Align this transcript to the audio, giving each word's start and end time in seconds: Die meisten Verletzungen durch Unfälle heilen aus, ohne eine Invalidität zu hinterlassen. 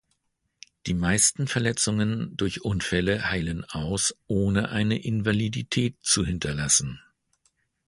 Die 0.87 0.95
meisten 0.95 1.47
Verletzungen 1.47 2.35
durch 2.35 2.65
Unfälle 2.65 3.29
heilen 3.29 3.63
aus, 3.65 4.15
ohne 4.25 4.69
eine 4.69 4.99
Invalidität 4.99 5.95
zu 6.01 6.25
hinterlassen. 6.25 7.01